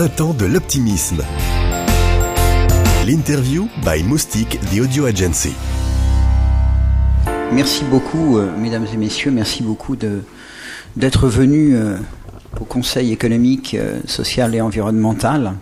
[0.00, 1.22] printemps de l'optimisme.
[3.06, 5.52] L'interview by Moustique, the audio agency.
[7.52, 9.96] Merci beaucoup, euh, mesdames et messieurs, merci beaucoup
[10.96, 11.98] d'être venus euh,
[12.58, 15.52] au Conseil économique, euh, social et environnemental.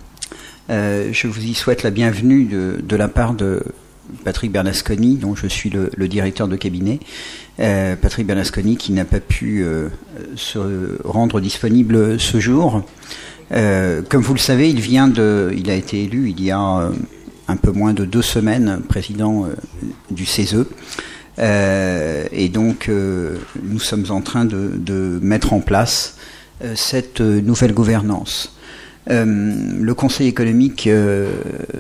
[0.69, 3.65] je vous y souhaite la bienvenue de, la part de
[4.23, 7.01] Patrick Bernasconi, dont je suis le, directeur de cabinet.
[7.57, 9.67] Patrick Bernasconi qui n'a pas pu
[10.37, 12.85] se rendre disponible ce jour.
[13.51, 17.57] Comme vous le savez, il vient de, il a été élu il y a un
[17.57, 19.47] peu moins de deux semaines président
[20.11, 20.67] du CESE.
[21.39, 26.17] Euh, et donc, euh, nous sommes en train de, mettre en place
[26.65, 28.55] euh, cette nouvelle gouvernance.
[29.07, 30.89] le Conseil économique,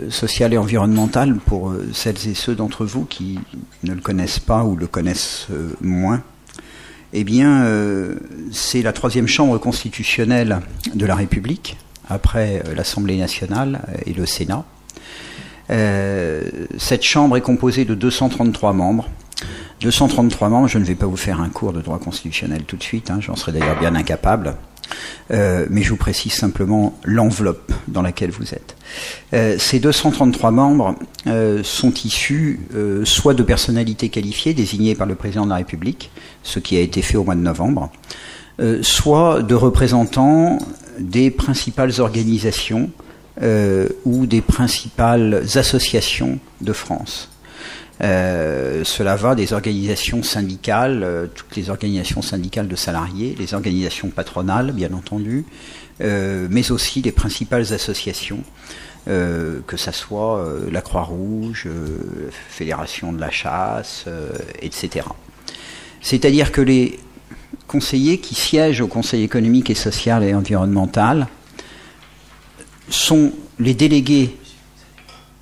[0.09, 3.39] social et environnemental, pour celles et ceux d'entre vous qui
[3.83, 5.49] ne le connaissent pas ou le connaissent
[5.83, 6.23] moins,
[7.13, 7.67] eh bien,
[8.53, 10.61] c'est la troisième chambre constitutionnelle
[10.95, 11.77] de la République,
[12.09, 14.65] après l'Assemblée nationale et le Sénat.
[15.69, 19.09] cette chambre est composée de 233 membres
[19.81, 22.83] 233 membres, je ne vais pas vous faire un cours de droit constitutionnel tout de
[22.83, 24.57] suite, hein, j'en serais d'ailleurs bien incapable,
[25.31, 28.77] euh, mais je vous précise simplement l'enveloppe dans laquelle vous êtes.
[29.35, 30.95] Euh, ces 233 membres
[31.27, 32.61] euh, sont issus
[33.05, 36.11] soit de personnalités qualifiées désignées par le président de la République,
[36.43, 37.91] ce qui a été fait au mois de novembre,
[38.83, 40.59] soit de représentants
[40.99, 42.91] des principales organisations
[44.05, 47.31] ou des principales associations de France.
[48.03, 54.11] Euh, cela va des organisations syndicales, euh, toutes les organisations syndicales de salariés, les organisations
[54.11, 55.45] patronales, bien entendu,
[56.01, 58.43] euh, mais aussi les principales associations,
[59.07, 61.67] que ce soit la Croix-Rouge,
[62.51, 64.05] Fédération de la chasse,
[64.61, 65.07] etc.
[66.03, 67.01] C'est-à-dire que les
[67.67, 71.27] conseillers qui siègent au Conseil économique et social et environnemental
[72.91, 74.37] sont les délégués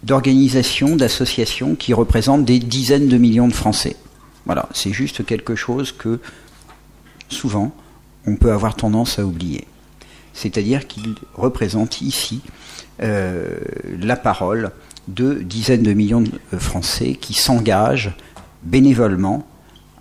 [0.06, 3.96] d'organisations, d'associations qui représentent des dizaines de millions de Français.
[4.46, 6.20] Voilà, c'est juste quelque chose que
[7.28, 7.74] souvent
[8.24, 9.66] on peut avoir tendance à oublier.
[10.32, 12.40] C'est-à-dire qu'ils représentent ici
[13.02, 13.56] euh,
[14.00, 14.70] la parole
[15.08, 18.14] de dizaines de millions de Français qui s'engagent
[18.62, 19.44] bénévolement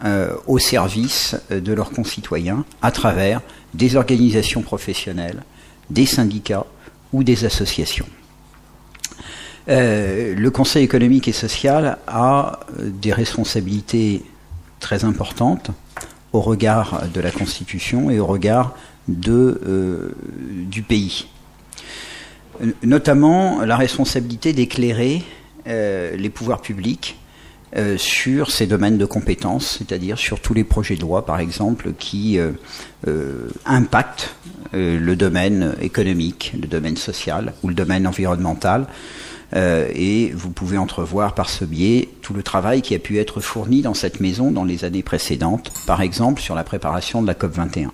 [0.03, 3.41] euh, au service de leurs concitoyens à travers
[3.74, 5.44] des organisations professionnelles,
[5.90, 6.66] des syndicats
[7.12, 8.08] ou des associations.
[9.68, 14.24] Euh, le Conseil économique et social a euh, des responsabilités
[14.80, 15.72] très importantes
[16.34, 18.76] au regard de la Constitution et au regard
[19.08, 20.16] de, euh,
[20.70, 21.28] du pays.
[22.84, 25.24] Notamment la responsabilité d'éclairer
[25.66, 27.18] les pouvoirs publics
[27.97, 32.40] sur ces domaines de compétences, c'est-à-dire sur tous les projets de loi, par exemple, qui
[33.66, 34.36] impactent
[34.72, 38.88] le domaine économique, le domaine social ou le domaine environnemental,
[39.55, 43.39] euh, et vous pouvez entrevoir par ce biais tout le travail qui a pu être
[43.39, 47.35] fourni dans cette maison dans les années précédentes, par exemple sur la préparation de la
[47.35, 47.91] COP 21.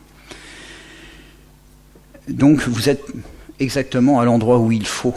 [2.29, 3.05] Donc vous êtes
[3.59, 5.13] exactement à l'endroit où il faut,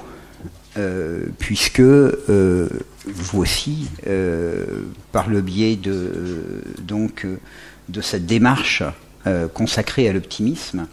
[0.77, 2.69] euh, puisque euh,
[3.07, 3.89] vous aussi,
[5.13, 7.27] par le biais de, donc,
[7.89, 8.83] de cette démarche
[9.53, 10.87] consacrée à l'optimisme,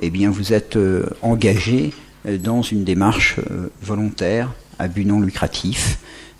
[0.00, 0.76] eh bien vous êtes
[1.22, 1.92] engagé
[2.24, 3.36] dans une démarche
[3.80, 5.98] volontaire à but non lucratif,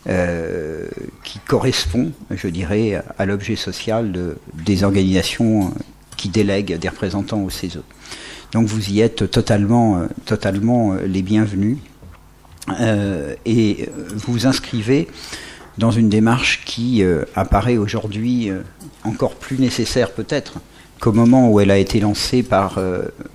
[0.09, 0.89] euh,
[1.23, 5.73] qui correspond, je dirais, à l'objet social de, des organisations
[6.17, 7.83] qui délèguent des représentants au CESE.
[8.51, 11.79] Donc vous y êtes totalement, totalement les bienvenus
[12.81, 15.07] euh, et vous inscrivez
[15.79, 18.51] dans une démarche qui euh, apparaît aujourd'hui
[19.05, 20.55] encore plus nécessaire peut-être
[21.01, 22.81] qu'au moment où elle a été lancée par,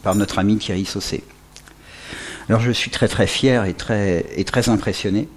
[0.04, 1.24] par notre ami Thierry Saucé.
[2.50, 5.28] Alors je suis très très fier et très, et très impressionné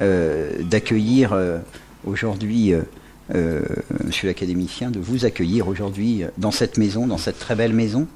[0.00, 1.58] euh, d'accueillir euh,
[2.04, 2.72] aujourd'hui,
[3.34, 3.60] euh,
[4.04, 8.06] monsieur l'académicien, de vous accueillir aujourd'hui dans cette maison, dans cette très belle maison.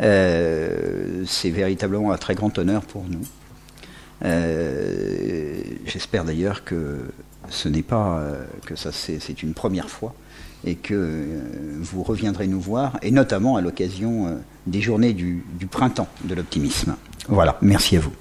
[0.00, 3.24] C'est véritablement un très grand honneur pour nous.
[5.86, 6.98] J'espère d'ailleurs que
[7.50, 8.20] ce n'est pas
[8.66, 10.14] que ça c'est une première fois
[10.64, 11.40] et que
[11.80, 16.96] vous reviendrez nous voir, et notamment à l'occasion des journées du printemps de l'optimisme.
[17.28, 18.12] Voilà, merci à vous.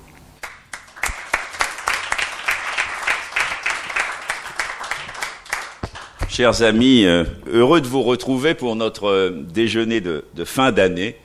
[6.35, 11.15] Chers amis, euh, heureux de vous retrouver pour notre euh, déjeuner de, fin d'année.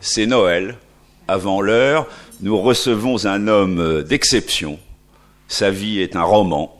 [0.00, 0.78] C'est Noël.
[1.28, 2.06] Avant l'heure,
[2.40, 4.78] nous recevons un homme euh, d'exception.
[5.46, 6.75] Sa vie est un roman.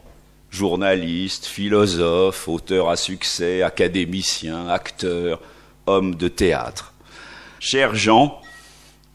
[0.56, 5.38] Journaliste, philosophe, auteur à succès, académicien, acteur,
[5.84, 6.94] homme de théâtre.
[7.60, 8.40] Cher Jean,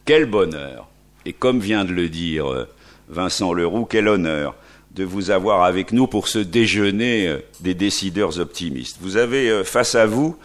[0.06, 0.88] quel bonheur
[1.26, 2.70] Et comme vient de le dire euh,
[3.10, 4.54] Vincent Leroux, quel honneur
[4.92, 8.98] de vous avoir avec nous pour ce déjeuner euh, des décideurs optimistes.
[9.02, 10.38] Vous avez euh, face à vous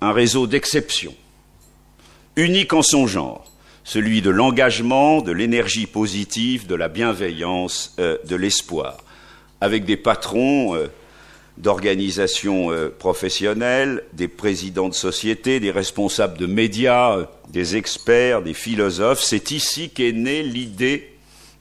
[0.00, 1.14] un réseau d'exception,
[2.36, 3.52] unique en son genre,
[3.84, 8.98] celui de l'engagement, de l'énergie positive, de la bienveillance, de l'espoir,
[9.60, 10.76] avec des patrons
[11.58, 18.54] d'organisations euh, professionnelles, des présidents de sociétés, des responsables de médias, euh, des experts, des
[18.54, 19.22] philosophes.
[19.22, 21.12] C'est ici qu'est née l'idée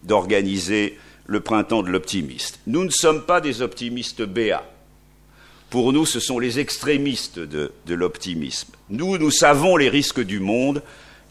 [0.04, 2.60] d'organiser le printemps de l'optimiste.
[2.68, 4.70] Nous ne sommes pas des optimistes béats.
[5.70, 8.70] Pour nous, ce sont les extrémistes de l'optimisme.
[8.90, 10.82] Nous, nous savons les risques du monde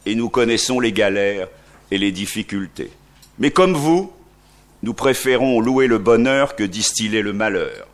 [0.04, 1.48] et nous connaissons les galères
[1.90, 2.90] et les difficultés.
[3.38, 4.12] Mais comme vous,
[4.82, 7.86] nous préférons louer le bonheur que distiller le malheur.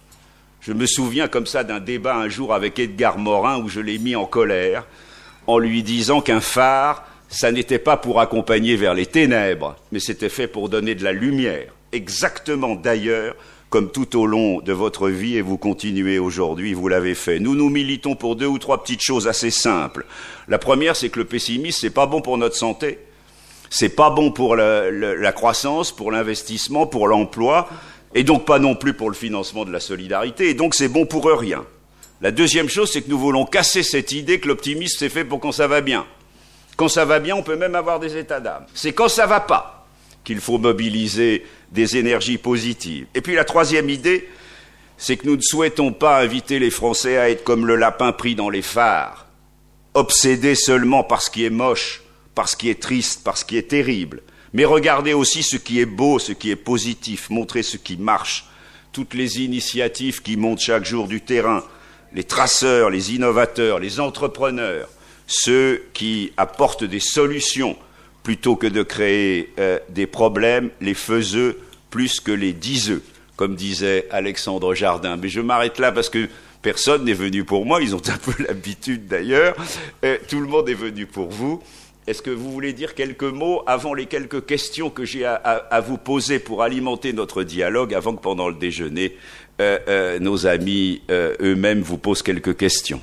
[0.61, 3.99] Je me souviens comme ça d'un débat un jour avec Edgar Morin où je l'ai
[3.99, 4.87] mis en colère
[5.47, 10.29] en lui disant qu'un phare, ça n'était pas pour accompagner vers les ténèbres, mais c'était
[10.29, 11.73] fait pour donner de la lumière.
[11.93, 13.35] Exactement d'ailleurs
[13.73, 17.41] comme tout au long de votre vie, et vous continuez aujourd'hui, vous l'avez fait.
[17.41, 20.05] Nous nous militons pour deux ou trois petites choses assez simples.
[20.47, 22.99] La première, c'est que le pessimisme, c'est pas bon pour notre santé.
[23.75, 27.71] C'est pas bon pour la, croissance, pour l'investissement, pour l'emploi
[28.15, 31.07] et donc pas non plus pour le financement de la solidarité, et donc c'est bon
[31.07, 31.65] pour rien.
[32.21, 35.41] La deuxième chose, c'est que nous voulons casser cette idée que l'optimisme c'est fait pour
[35.41, 36.05] quand ça va bien.
[36.77, 38.67] Quand ça va bien, on peut même avoir des états d'âme.
[38.75, 39.87] C'est quand ça va pas
[40.23, 43.07] qu'il faut mobiliser des énergies positives.
[43.15, 44.29] Et puis la troisième idée,
[44.99, 48.35] c'est que nous ne souhaitons pas inviter les Français à être comme le lapin pris
[48.35, 49.29] dans les phares,
[49.95, 52.02] obsédés seulement par ce qui est moche,
[52.35, 55.81] par ce qui est triste, par ce qui est terrible, mais regardez aussi ce qui
[55.81, 58.47] est beau, ce qui est positif, montrez ce qui marche,
[58.93, 61.65] toutes les initiatives qui montent chaque jour du terrain,
[62.15, 64.89] les traceurs, les innovateurs, les entrepreneurs,
[65.27, 67.77] ceux qui apportent des solutions
[68.23, 71.59] plutôt que de créer euh, des problèmes, les faiseux
[71.91, 73.03] plus que les diseux,
[73.37, 75.17] comme disait Alexandre Jardin.
[75.17, 76.29] Mais je m'arrête là parce que
[76.61, 79.57] personne n'est venu pour moi, ils ont un peu l'habitude d'ailleurs,
[80.05, 81.63] euh, tout le monde est venu pour vous.
[82.07, 85.99] Est-ce que vous voulez dire quelques mots avant les quelques questions que j'ai à, vous
[85.99, 89.17] poser pour alimenter notre dialogue, avant que pendant le déjeuner,
[89.61, 93.01] euh, euh, nos amis euh, eux-mêmes vous posent quelques questions?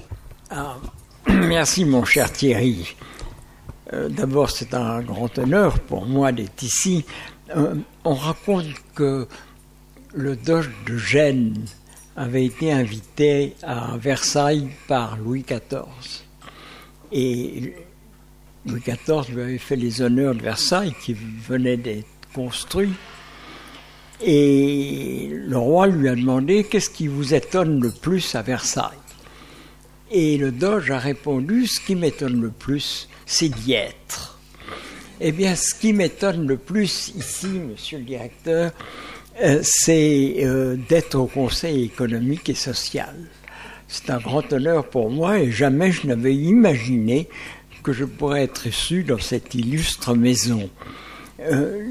[0.50, 0.76] Ah,
[1.28, 2.96] Merci mon cher Thierry.
[3.92, 7.06] D'abord, c'est un grand honneur pour moi d'être ici.
[8.04, 9.28] on raconte que
[10.14, 11.66] le doge de Gênes
[12.16, 15.88] avait été invité à Versailles par Louis XIV.
[17.12, 17.74] Et
[18.70, 22.94] Louis XIV lui avait fait les honneurs de Versailles qui venait d'être construit.
[24.22, 28.98] Et le roi lui a demandé qu'est-ce qui vous étonne le plus à Versailles?
[30.12, 34.40] Et le Doge a répondu ce qui m'étonne le plus, c'est d'y être.
[35.22, 38.72] Eh bien, ce qui m'étonne le plus ici, monsieur le directeur,
[39.42, 43.16] euh, c'est euh, d'être au Conseil économique et social.
[43.88, 47.28] C'est un grand honneur pour moi et jamais je n'avais imaginé
[47.82, 50.70] que je pourrais être issu dans cette illustre maison.
[51.42, 51.86] Euh,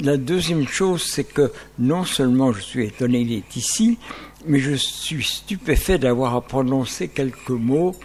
[0.00, 3.98] la deuxième chose, c'est que non seulement je suis étonné d'être ici,
[4.46, 7.96] mais je suis stupéfait d'avoir à prononcer quelques mots.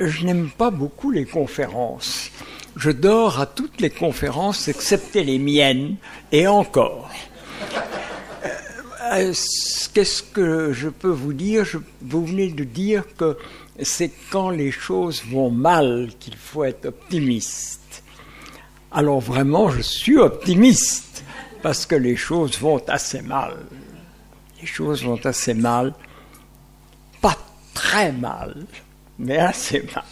[0.00, 2.30] Euh, je n'aime pas beaucoup les conférences.
[2.76, 5.96] Je dors à toutes les conférences excepté les miennes,
[6.30, 7.10] et encore.
[9.12, 9.32] Euh,
[9.94, 11.64] qu'est-ce que je peux vous dire?
[12.02, 13.36] Vous venez de dire que
[13.82, 18.02] c'est quand les choses vont mal qu'il faut être optimiste.
[18.90, 21.24] Alors vraiment, je suis optimiste
[21.62, 23.56] parce que les choses vont assez mal.
[24.60, 25.94] Les choses vont assez mal,
[27.20, 27.36] pas
[27.74, 28.66] très mal,
[29.18, 30.04] mais assez mal.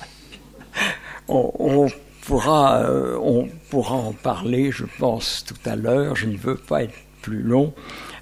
[1.29, 1.89] On,
[2.23, 6.15] pourra, euh, on pourra en parler, je pense, tout à l'heure.
[6.15, 7.75] Je ne veux pas être plus long.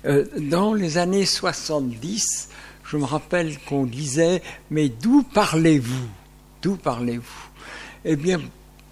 [0.06, 2.48] Euh, dans les années 70,
[2.84, 6.08] je me rappelle qu'on disait Mais d'où parlez-vous?
[6.62, 7.48] D'où parlez-vous?
[8.04, 8.40] Eh bien,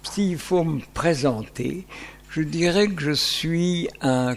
[0.03, 1.85] s'il faut me présenter,
[2.29, 4.35] je dirais que je suis un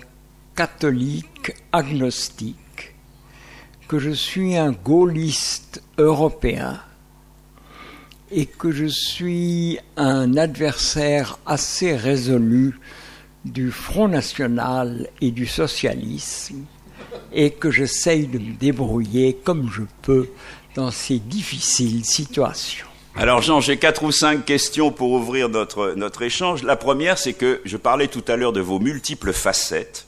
[0.54, 2.94] catholique agnostique,
[3.88, 6.80] que je suis un gaulliste européen
[8.30, 12.78] et que je suis un adversaire assez résolu
[13.44, 16.64] du Front National et du socialisme
[17.32, 20.28] et que j'essaye de me débrouiller comme je peux
[20.74, 22.86] dans ces difficiles situations.
[23.14, 26.62] Alors Jean, j'ai quatre ou cinq questions pour ouvrir notre, notre échange.
[26.62, 30.06] La première, c'est que je parlais tout à l'heure de vos multiples facettes,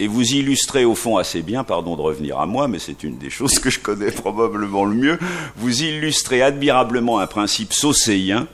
[0.00, 3.18] et vous illustrez au fond assez bien, pardon de revenir à moi, mais c'est une
[3.18, 5.18] des choses que je connais probablement le mieux,
[5.56, 8.48] vous illustrez admirablement un principe saucéen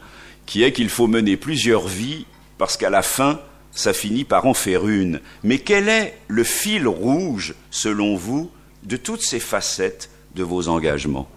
[0.47, 2.27] qui est qu'il faut mener plusieurs vies
[2.59, 3.41] parce qu'à la fin,
[3.73, 5.21] ça finit par en faire une.
[5.45, 8.51] Mais quel est le fil rouge, selon vous,
[8.83, 11.29] de toutes ces facettes de vos engagements?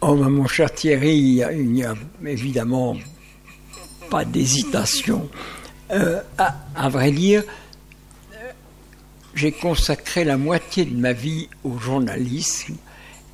[0.00, 1.94] Oh, mon cher Thierry, il n'y a,
[2.26, 2.96] évidemment
[4.10, 5.28] pas d'hésitation.
[5.92, 7.44] Euh, à, vrai dire,
[9.34, 12.74] j'ai consacré la moitié de ma vie au journalisme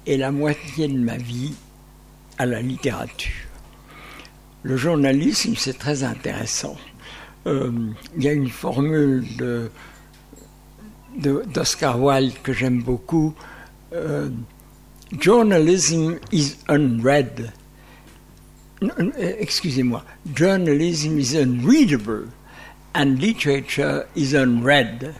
[0.06, 1.54] et la moitié de ma vie
[2.36, 3.47] à la littérature.
[4.62, 6.76] Le journalisme, c'est très intéressant.
[7.46, 7.70] Euh,
[8.16, 9.24] il y a une formule
[11.16, 13.34] d'Oscar Wilde que j'aime beaucoup.
[13.92, 14.28] Euh,
[15.18, 17.52] journalism is unread.
[19.18, 20.04] Excusez-moi.
[20.34, 22.28] Journalism is unreadable
[22.94, 25.14] and literature is unread.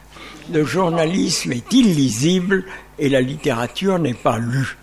[0.53, 2.65] Le journalisme est illisible
[2.99, 4.77] et la littérature n'est pas lue.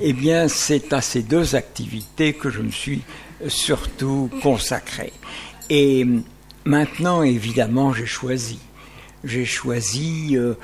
[0.00, 3.02] Eh bien, c'est à ces deux activités que je me suis
[3.46, 5.12] surtout consacré.
[5.70, 6.06] Et
[6.64, 8.58] maintenant, évidemment, j'ai choisi.
[9.24, 10.54] J'ai choisi, euh,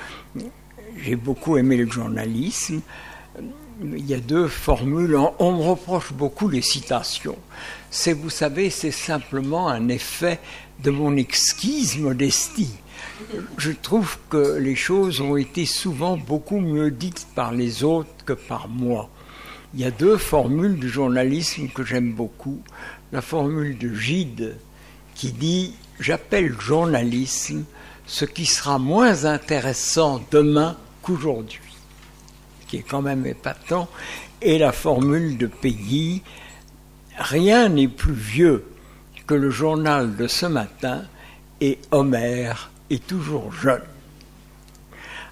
[0.97, 2.81] j'ai beaucoup aimé le journalisme,
[3.83, 5.17] il y a deux formules.
[5.39, 7.37] On me reproche beaucoup les citations.
[7.91, 10.39] C'est, vous savez, c'est simplement un effet
[10.83, 12.73] de mon exquise modestie.
[13.57, 18.33] Je trouve que les choses ont été souvent beaucoup mieux dites par les autres que
[18.33, 19.09] par moi.
[19.75, 22.61] Il y a deux formules du journalisme que j'aime beaucoup.
[23.11, 24.55] La formule de Gide
[25.13, 27.65] qui dit J'appelle journalisme
[28.07, 31.59] ce qui sera moins intéressant demain qu'aujourd'hui
[32.67, 33.87] qui est quand même épatant,
[34.41, 36.21] et la formule de Peggy
[37.17, 38.65] Rien n'est plus vieux
[39.25, 41.03] que le journal de ce matin,
[41.61, 43.81] et Homère est toujours jeune.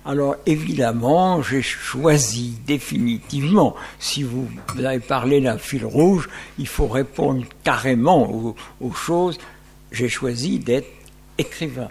[0.05, 6.29] Alors évidemment, j'ai choisi définitivement, si vous avez parlé d'un fil rouge,
[6.60, 9.38] il faut répondre carrément aux, choses,
[9.91, 10.91] j'ai choisi d'être
[11.38, 11.89] écrivain.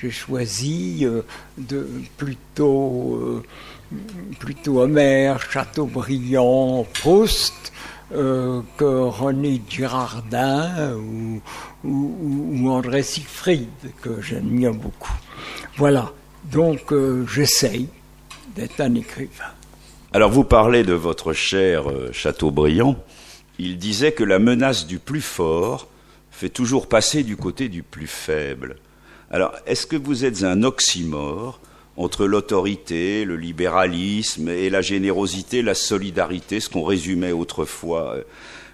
[0.00, 1.22] J'ai choisi euh,
[1.56, 3.42] de plutôt euh,
[4.38, 4.86] plutôt
[5.50, 7.72] Chateaubriand, Proust
[8.12, 11.40] euh, que René Girardin ou,
[11.84, 13.68] ou, André Siegfried,
[14.00, 15.12] que j'admire beaucoup.
[15.76, 16.12] Voilà,
[16.44, 17.88] donc euh, j'essaye
[18.54, 19.52] d'être un écrivain.
[20.12, 22.96] Alors vous parlez de votre cher euh, Chateaubriand.
[23.58, 25.88] Il disait que la menace du plus fort
[26.30, 28.76] fait toujours passer du côté du plus faible.
[29.30, 31.60] Alors, est-ce que vous êtes un oxymore
[31.96, 38.22] entre l'autorité, le libéralisme et la générosité, la solidarité, ce qu'on résumait autrefois euh,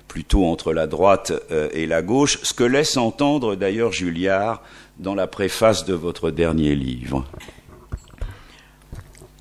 [0.06, 1.32] plutôt entre la droite
[1.72, 4.62] et la gauche, ce que laisse entendre d'ailleurs Julliard
[4.98, 7.26] dans la préface de votre dernier livre?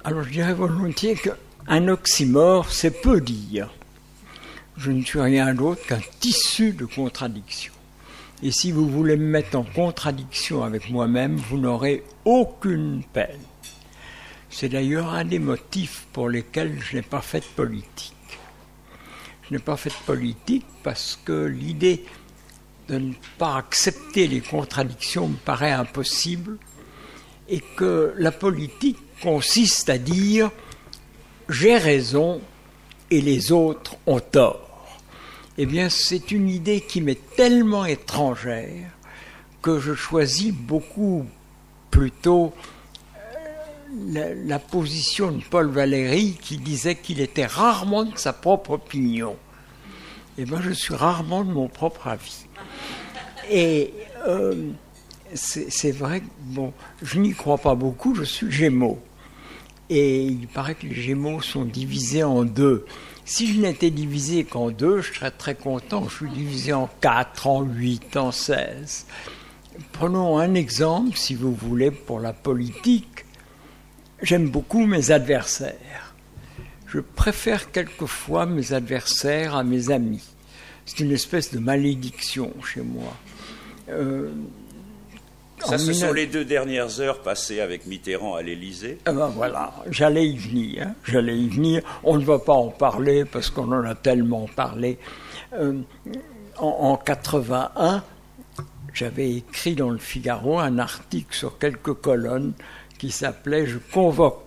[0.06, 3.74] Alors je dirais volontiers qu'un oxymore, c'est peu dire.
[4.76, 7.72] Je ne suis rien d'autre qu'un tissu de contradictions.
[8.42, 13.40] Et si vous voulez me mettre en contradiction avec moi-même, vous n'aurez aucune peine.
[14.50, 18.14] C'est d'ailleurs un des motifs pour lesquels je n'ai pas fait de politique.
[19.44, 22.04] Je n'ai pas fait de politique parce que l'idée
[22.90, 26.58] de ne pas accepter les contradictions me paraît impossible
[27.48, 30.52] et que la politique consiste à dire
[31.48, 32.42] j'ai raison
[33.10, 35.00] et les autres ont tort.
[35.58, 38.90] Eh bien, c'est une idée qui m'est tellement étrangère
[39.62, 41.26] que je choisis beaucoup
[41.90, 42.54] plutôt
[44.08, 49.38] la, position de Paul Valéry qui disait qu'il était rarement de sa propre opinion.
[50.38, 52.48] Eh moi, je suis rarement de mon propre avis.
[53.50, 53.94] Et
[54.28, 54.72] euh,
[55.36, 56.24] c'est vrai
[57.02, 59.00] je n'y crois pas beaucoup, je suis Gémeaux.
[59.90, 62.86] Et il paraît que les Gémeaux sont divisés en deux.
[63.26, 66.08] Si je n'étais divisé qu'en deux, je serais très content.
[66.10, 69.06] Je suis divisé en quatre, en huit, en seize.
[69.92, 73.14] Prenons un exemple, si vous voulez, pour la politique
[74.24, 76.16] J'aime beaucoup mes adversaires.
[76.88, 80.24] Je préfère quelquefois mes adversaires à mes amis.
[80.86, 83.18] C'est une espèce de malédiction chez moi.
[83.90, 84.32] Euh,
[85.66, 88.98] ça, ce sont les deux dernières heures passées avec Mitterrand à l'Élysée.
[89.08, 90.88] Eh ben voilà, j'allais y venir.
[90.88, 90.96] Hein.
[91.06, 91.82] J'allais y venir.
[92.04, 94.98] On ne va pas en parler parce qu'on en a tellement parlé.
[95.54, 95.80] Euh,
[96.58, 98.04] en, en 81,
[98.94, 102.54] j'avais écrit dans le Figaro un article sur quelques colonnes
[102.98, 104.40] qui s'appelait Je convoque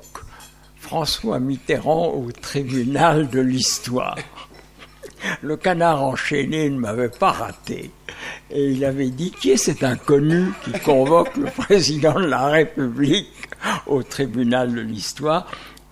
[0.77, 4.17] François Mitterrand au tribunal de l'histoire.
[5.43, 7.91] Le canard enchaîné ne m'avait pas raté.
[8.51, 13.49] Et il avait dit qui est cet inconnu qui convoque le président de la République
[13.87, 15.47] au tribunal de l'histoire?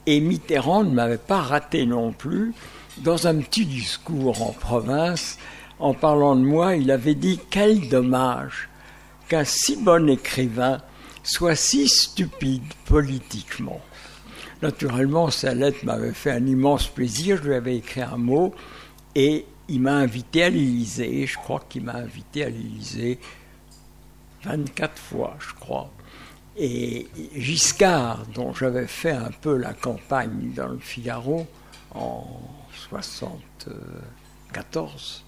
[0.06, 2.52] Et Mitterrand ne m'avait pas raté non plus
[2.98, 5.38] dans un petit discours en province
[5.78, 8.68] en parlant de moi, il avait dit Quel dommage
[9.28, 10.80] qu'un si bon écrivain
[11.22, 13.80] soit si stupide politiquement.
[14.62, 17.38] Naturellement, sa lettre m'avait fait un immense plaisir.
[17.38, 18.54] Je lui avais écrit un mot
[19.14, 21.26] et il m'a invité à l'Élysée.
[21.26, 23.18] Je crois qu'il m'a invité à l'Élysée
[24.44, 25.90] 24 fois, je crois.
[26.56, 31.46] Et Giscard, dont j'avais fait un peu la campagne dans le Figaro
[31.94, 32.26] en
[32.88, 35.24] 74,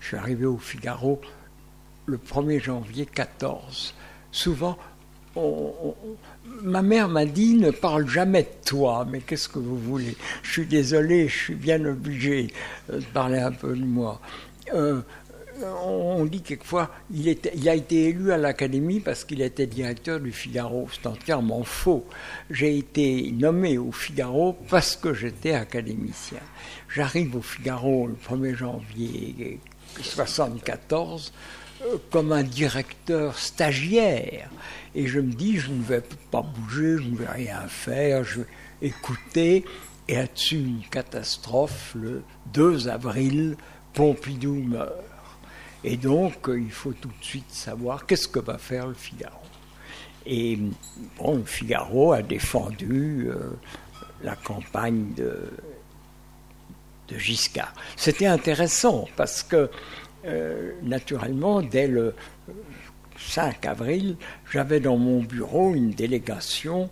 [0.00, 1.20] je suis arrivé au Figaro
[2.06, 3.94] le 1er janvier 14.
[4.30, 4.78] Souvent,
[6.62, 10.16] ma mère m'a dit ne parle jamais de toi, mais qu'est-ce que vous voulez?
[10.42, 12.48] Je suis désolé, je suis bien obligé
[12.92, 14.20] de parler un peu de moi.
[14.74, 15.00] Euh,
[15.84, 20.32] on dit quelquefois, il, il a été élu à l'Académie parce qu'il était directeur du
[20.32, 20.88] Figaro.
[20.92, 22.04] C'est entièrement faux.
[22.50, 26.40] J'ai été nommé au Figaro parce que j'étais académicien.
[26.94, 29.60] J'arrive au Figaro le 1er janvier
[29.96, 31.65] 1974 euh,
[32.10, 34.50] comme un directeur stagiaire.
[34.94, 38.40] Et je me dis, je ne vais pas bouger, je ne vais rien faire, je
[38.40, 38.46] vais
[38.82, 39.64] écouter.
[40.08, 43.56] Et là-dessus, une catastrophe, le 2 avril,
[43.92, 44.92] Pompidou meurt.
[45.84, 49.38] Et donc, euh, il faut tout de suite savoir qu'est-ce que va faire le Figaro.
[50.26, 50.58] Et
[51.18, 53.50] bon, le Figaro a défendu euh,
[54.22, 55.48] la campagne de,
[57.08, 57.72] de Giscard.
[57.96, 59.70] C'était intéressant parce que,
[60.26, 62.14] euh, naturellement, dès le
[63.18, 64.16] 5 avril,
[64.50, 66.90] j'avais dans mon bureau une délégation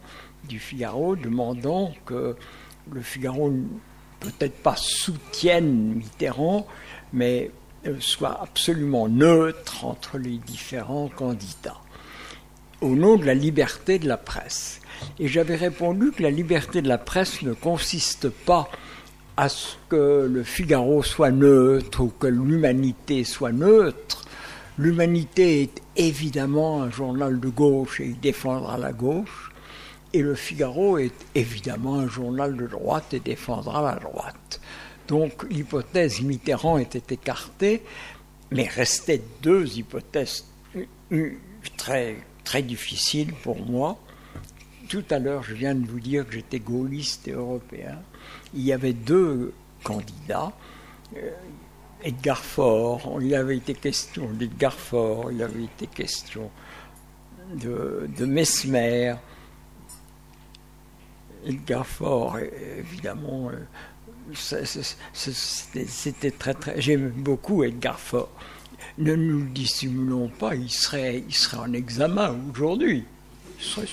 [0.49, 2.37] du Figaro demandant que
[2.91, 3.53] le Figaro
[4.21, 6.67] peut-être pas soutienne Mitterrand,
[7.13, 7.51] mais
[7.87, 11.81] euh, soit absolument neutre entre les différents candidats,
[12.81, 14.81] au nom de la liberté de la presse.
[15.19, 18.71] Et j'avais répondu que la liberté de la presse ne consiste pas
[19.37, 24.25] à ce que le Figaro soit neutre ou que l'humanité soit neutre.
[24.79, 29.51] L'humanité est évidemment un journal de gauche et il défendra la gauche.
[30.13, 34.61] Et le Figaro est évidemment un journal de droite et défendra la droite.
[35.09, 37.83] Donc l'hypothèse Mitterrand était écartée,
[38.51, 40.45] mais restaient deux hypothèses
[41.77, 43.99] très, très difficiles pour moi.
[44.89, 47.99] Tout à l'heure, je viens de vous dire que j'étais gaulliste et européen.
[48.55, 50.53] Il y avait deux candidats.
[51.17, 51.31] Euh,
[52.03, 56.51] Edgar Faure, il avait été question d'Edgar Faure, il avait été question
[57.55, 59.15] de, de Mesmer.
[61.47, 62.39] Edgar Faure,
[62.79, 64.65] évidemment, euh,
[65.13, 66.81] c'était très très.
[66.81, 68.31] J'aime beaucoup Edgar Faure.
[68.99, 73.05] Ne nous le dissimulons pas, il serait, il serait en examen aujourd'hui.
[73.59, 73.87] Il serait,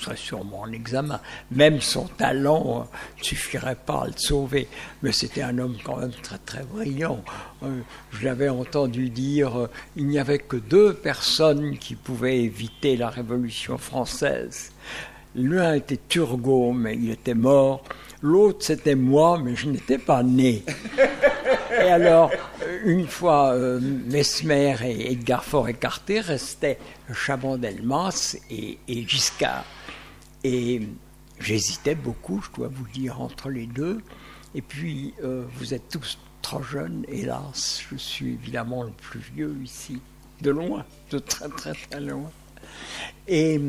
[0.00, 1.20] serait sûrement en examen.
[1.50, 4.68] Même son talent ne suffirait pas à le sauver.
[5.02, 7.22] Mais c'était un homme quand même très très brillant.
[7.62, 7.80] Euh,
[8.12, 13.10] je l'avais entendu dire euh, il n'y avait que deux personnes qui pouvaient éviter la
[13.10, 14.72] Révolution française.
[15.34, 17.84] L'un était Turgot, mais il était mort.
[18.22, 20.62] L'autre, c'était moi, mais je n'étais pas né.
[21.82, 22.30] Et alors,
[22.84, 26.78] une fois euh, Mesmer et Edgar Faure écartés, restaient
[27.12, 29.64] Chaban-Delmas et, Giscard.
[30.44, 30.82] Et
[31.38, 34.00] j'hésitais beaucoup, je dois vous dire, entre les deux.
[34.54, 37.82] Et puis, euh, vous êtes tous trop jeunes, hélas.
[37.90, 40.00] Je suis évidemment le plus vieux ici,
[40.40, 42.30] de loin, de très très très loin.
[43.28, 43.60] Et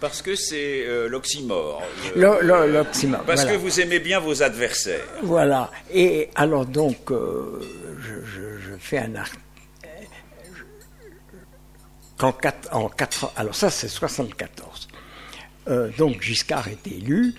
[0.00, 1.82] Parce que c'est euh, l'oxymore.
[2.14, 3.22] L'oxymore.
[3.26, 5.04] Parce que vous aimez bien vos adversaires.
[5.22, 5.70] Voilà.
[5.92, 7.60] Et alors donc, euh,
[7.98, 9.40] je, fais un article.
[12.20, 12.32] En,
[12.72, 14.88] en 4, alors ça c'est 74.
[15.68, 17.34] Euh, donc Giscard est élu,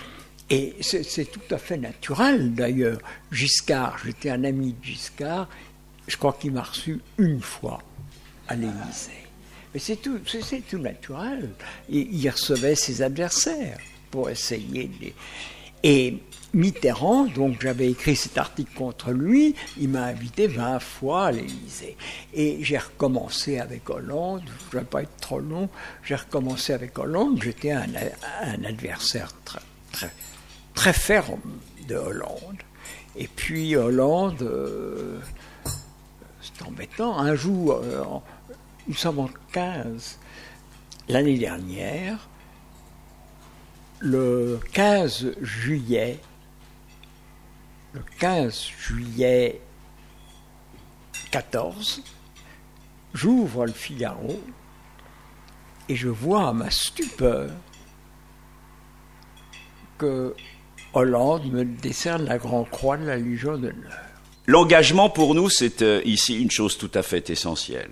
[0.49, 2.99] et c'est tout à fait naturel d'ailleurs.
[3.31, 5.47] Giscard, j'étais un ami de Giscard,
[6.07, 7.79] je crois qu'il m'a reçu une fois
[8.47, 9.26] à l'Élysée.
[9.77, 10.19] Mais c'est tout,
[10.71, 11.51] tout naturel.
[11.87, 13.77] il recevait ses adversaires
[14.09, 15.09] pour essayer de
[15.83, 16.17] Et
[16.55, 21.95] Mitterrand, donc j'avais écrit cet article contre lui, il m'a invité 20 fois à l'Élysée.
[22.33, 25.69] Et j'ai recommencé avec Hollande, je ne vais pas être trop long,
[26.03, 27.85] j'ai recommencé avec Hollande, j'étais un,
[28.41, 29.61] un, adversaire très,
[29.91, 30.09] très,
[30.73, 31.39] très ferme
[31.87, 32.57] de Hollande.
[33.15, 35.19] Et puis Hollande, euh,
[36.41, 38.03] c'est embêtant, un jour, euh,
[38.87, 40.19] nous sommes en 15,
[41.09, 42.29] l'année dernière,
[43.99, 46.19] le 15 juillet,
[47.93, 49.61] le 15 juillet
[51.31, 52.03] 14,
[53.13, 54.41] j'ouvre le Figaro
[55.89, 57.51] et je vois à ma stupeur
[59.97, 60.35] que
[60.93, 63.99] Hollande me décerne la Grande Croix de la Légion d'honneur.
[64.45, 67.91] L'engagement pour nous, c'est euh, ici une chose tout à fait essentielle.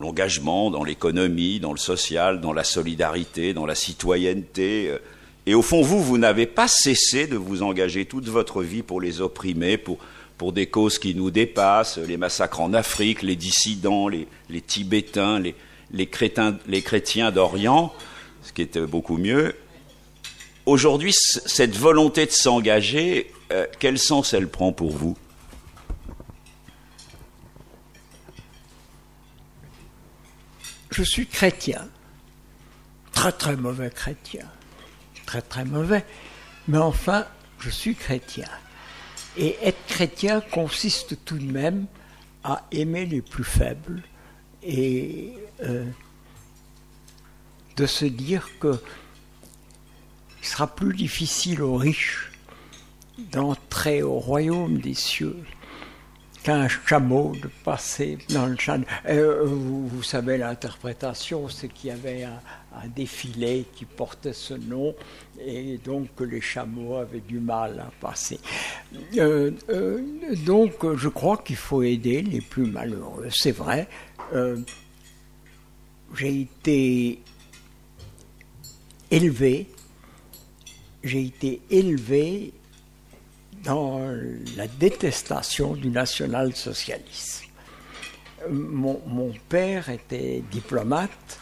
[0.00, 4.98] L'engagement dans l'économie, dans le social, dans la solidarité, dans la citoyenneté, euh,
[5.48, 9.00] et au fond, vous, vous n'avez pas cessé de vous engager toute votre vie pour
[9.00, 9.96] les opprimés, pour,
[10.36, 14.26] pour des causes qui nous dépassent, les massacres en Afrique, les dissidents, les,
[14.60, 15.54] Tibétains, les,
[15.90, 17.94] les, crétins, les chrétiens d'Orient,
[18.42, 19.54] ce qui était beaucoup mieux.
[20.66, 25.16] Aujourd'hui, cette volonté de s'engager, euh, quel sens elle prend pour vous?
[30.98, 31.86] Je suis chrétien,
[33.12, 34.44] très très mauvais chrétien.
[35.26, 36.04] Très très mauvais,
[36.66, 37.24] mais enfin,
[37.60, 38.48] je suis chrétien.
[39.36, 41.86] Et être chrétien consiste tout de même
[42.42, 44.02] à aimer les plus faibles
[44.64, 45.84] et euh,
[47.76, 48.82] de se dire que
[50.40, 52.32] il sera plus difficile aux riches
[53.18, 55.44] d'entrer au royaume des cieux
[56.48, 58.80] qu'un chameau de passer dans le champ.
[59.06, 62.40] Euh, vous, savez l'interprétation, c'est qu'il y avait un,
[62.96, 64.94] défilé qui portait ce nom
[65.44, 68.40] et donc que les chameaux avaient du mal à passer.
[69.18, 70.00] Euh, euh,
[70.46, 73.26] donc je crois qu'il faut aider les plus malheureux.
[73.30, 73.86] C'est vrai,
[76.14, 77.20] j'ai été
[79.10, 79.66] élevé,
[81.04, 82.54] j'ai été élevé
[83.64, 84.00] dans
[84.56, 87.46] la détestation du national-socialisme.
[88.50, 91.40] Mon, père était diplomate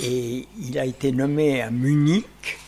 [0.00, 2.58] et il a été nommé à Munich.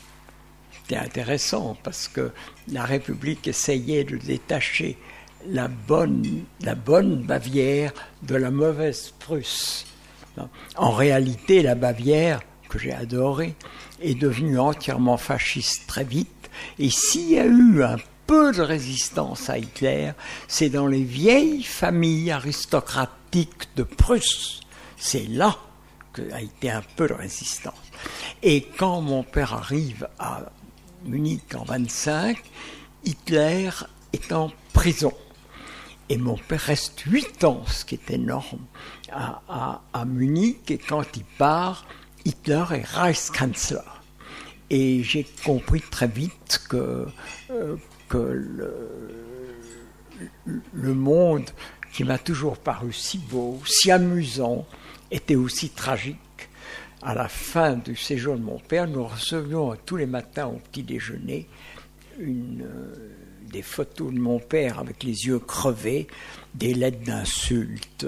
[0.72, 2.32] C'était intéressant parce que
[2.72, 4.98] la République essayait de détacher
[5.46, 9.86] la bonne, la bonne Bavière de la mauvaise Prusse.
[10.76, 13.54] En réalité, la Bavière, que j'ai adorée,
[14.00, 16.50] est devenue entièrement fasciste très vite.
[16.78, 20.12] Et s'il y a eu un peu de résistance à Hitler,
[20.48, 24.60] c'est dans les vieilles familles aristocratiques de Prusse.
[24.96, 25.56] C'est là
[26.32, 27.74] a été un peu de résistance.
[28.42, 30.42] Et quand mon père arrive à
[31.04, 32.42] Munich en 25,
[33.04, 33.70] Hitler
[34.12, 35.12] est en prison.
[36.08, 38.66] Et mon père reste huit ans, ce qui est énorme,
[39.10, 40.70] à, Munich.
[40.70, 41.86] Et quand il part,
[42.24, 43.80] Hitler est Reichskanzler.
[44.70, 47.06] Et j'ai compris très vite que,
[47.50, 47.76] euh,
[48.14, 48.46] que
[50.72, 51.50] le, monde
[51.92, 54.66] qui m'a toujours paru si beau, si amusant,
[55.10, 56.18] était aussi tragique.
[57.02, 60.82] À la fin du séjour de mon père, nous recevions tous les matins au petit
[60.82, 61.48] déjeuner
[62.18, 62.64] une,
[63.52, 66.06] des photos de mon père avec les yeux crevés,
[66.54, 68.06] des lettres d'insultes,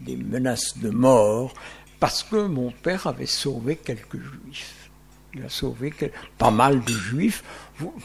[0.00, 1.54] des, menaces de mort,
[1.98, 4.87] parce que mon père avait sauvé quelques juifs.
[5.38, 5.94] Il a sauvé
[6.36, 7.44] pas mal de juifs,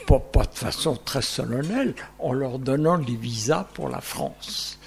[0.05, 4.79] pas, de façon très solennelle, en leur donnant des visas pour la France.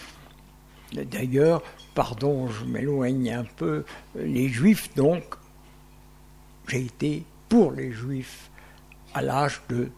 [0.93, 1.61] D'ailleurs,
[1.95, 5.25] pardon, je m'éloigne un peu, les juifs, donc,
[6.69, 8.49] j'ai été pour les juifs
[9.13, 9.91] à l'âge de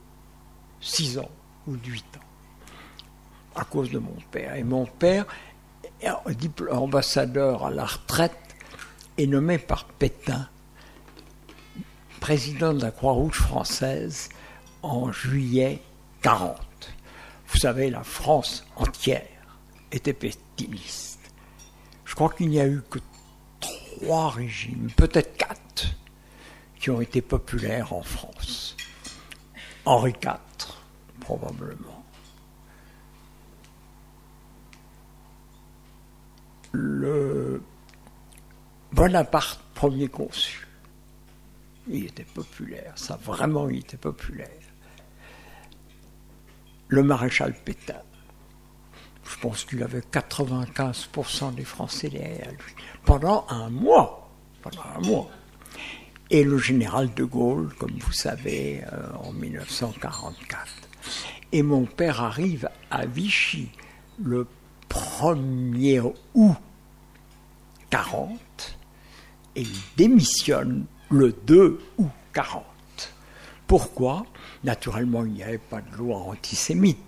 [0.81, 1.31] 6 ans
[1.67, 4.55] ou de 8 ans, à cause de mon père.
[4.55, 5.27] Et mon père,
[6.71, 8.39] ambassadeur à la retraite,
[9.19, 10.49] est nommé par Pétain
[12.18, 14.28] président de la Croix-Rouge française
[14.83, 15.81] en juillet
[16.22, 16.57] 40.
[17.48, 19.26] Vous savez, la France entière
[19.90, 21.20] était pétiniste.
[22.04, 22.98] Je crois qu'il n'y a eu que
[23.61, 25.94] trois régimes, peut-être quatre,
[26.78, 28.76] qui ont été populaires en France.
[29.85, 30.38] Henri IV,
[31.20, 32.04] probablement.
[36.72, 37.62] Le
[38.92, 40.67] Bonaparte, premier consul,
[41.90, 44.48] il était populaire, ça vraiment il était populaire.
[46.88, 48.03] Le maréchal Pétain,
[49.24, 52.74] je pense qu'il avait 95% des Français derrière lui.
[53.05, 54.31] Pendant un mois.
[54.62, 55.31] Pendant un mois.
[56.31, 60.66] et le général de Gaulle, comme vous savez, euh, en 1944.
[61.53, 63.70] Et mon père arrive à Vichy
[64.22, 64.46] le
[64.90, 66.57] 1er août
[67.90, 68.38] 40
[69.57, 72.64] et il démissionne le 2 août 40.
[73.66, 74.25] Pourquoi?
[74.64, 76.99] Naturellement, il n'y avait pas de loi antisémite.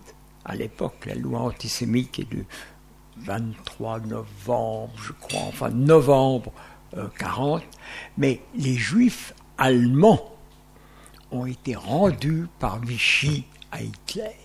[0.44, 2.44] À l'époque, la loi antisémite est de
[3.18, 6.52] 23 novembre, je crois, enfin novembre
[7.18, 7.64] 40, euh,
[8.16, 10.34] mais les juifs allemands
[11.30, 14.39] ont été rendus par Vichy à Hitler.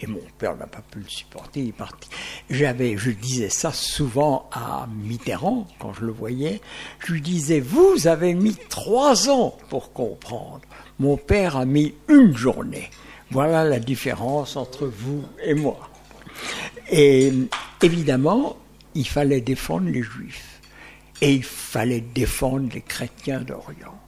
[0.00, 2.08] Et mon père n'a pas pu le supporter, il est parti.
[2.50, 6.60] J'avais, je disais ça souvent à Mitterrand, quand je le voyais.
[7.04, 10.62] Je lui disais, vous avez mis trois ans pour comprendre.
[10.98, 12.90] Mon père a mis une journée.
[13.30, 15.88] Voilà la différence entre vous et moi.
[16.90, 17.32] Et
[17.82, 18.56] évidemment,
[18.94, 20.60] il fallait défendre les juifs.
[21.20, 23.98] Et il fallait défendre les chrétiens d'Orient.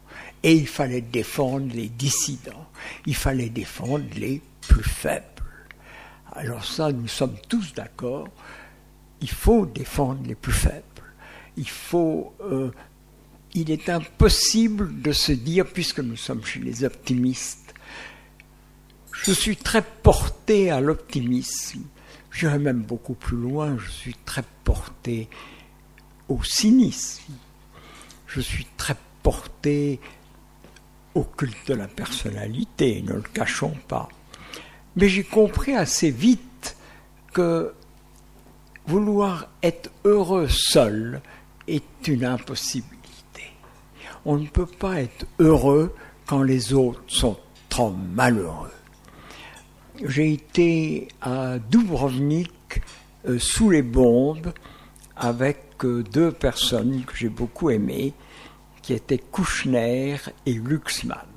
[0.43, 2.67] Et il fallait défendre les dissidents.
[3.07, 5.25] Il fallait défendre les plus faibles.
[6.35, 8.29] Alors ça, nous sommes tous d'accord.
[9.21, 10.83] Il faut défendre les plus faibles.
[11.95, 12.71] Euh,
[13.55, 17.73] il est impossible de se dire, puisque nous sommes chez les optimistes,
[19.13, 21.83] je suis très porté à l'optimisme.
[22.33, 23.79] J'irai même beaucoup plus loin.
[23.79, 25.29] Je suis très porté
[26.29, 27.33] au cynisme.
[28.27, 30.01] Je suis très porté
[31.15, 34.09] au culte de la personnalité, ne le cachons pas.
[34.97, 36.77] Mais j'ai compris assez vite
[37.33, 37.73] que
[38.87, 41.21] vouloir être heureux seul
[41.67, 42.95] est une impossibilité.
[44.25, 45.95] On ne peut pas être heureux
[46.27, 47.37] quand les autres sont
[47.69, 48.71] trop malheureux.
[50.05, 52.83] J'ai été à Dubrovnik
[53.27, 54.53] euh, sous les bombes
[55.17, 58.13] avec euh, deux personnes que j'ai beaucoup aimées,
[58.83, 61.34] qui étaient Kouchner et Luxman.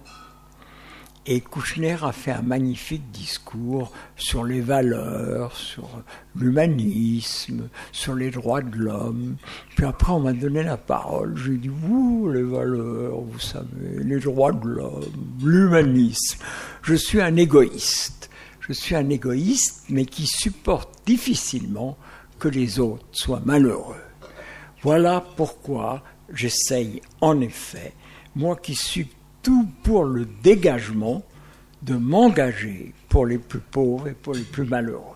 [1.29, 6.01] Et Kouchner a fait un magnifique discours sur les valeurs, sur
[6.37, 9.35] l'humanisme, sur les droits de l'homme.
[9.75, 11.35] Puis après, on m'a donné la parole.
[11.35, 15.03] J'ai dit, vous, les valeurs, vous savez, les droits de l'homme,
[15.43, 16.39] l'humanisme.
[16.81, 18.29] Je suis un égoïste.
[18.61, 21.97] Je suis un égoïste, mais qui supporte difficilement
[22.39, 23.95] que les autres soient malheureux.
[24.81, 27.93] Voilà pourquoi j'essaye, en effet,
[28.35, 29.09] moi qui suis
[29.47, 31.23] tout pour le dégagement,
[31.81, 35.15] de m'engager pour les plus pauvres et pour les plus malheureux.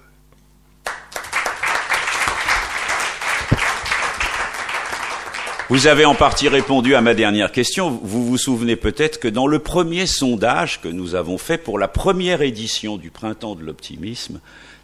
[5.67, 7.99] Vous avez en partie répondu à ma dernière question.
[8.03, 11.89] Vous vous souvenez peut-être que dans le premier sondage que nous avons fait pour la
[11.89, 14.39] première édition du Printemps de l'optimisme,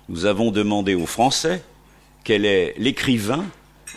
[0.09, 1.63] nous avons demandé aux Français
[2.25, 3.45] quel est l'écrivain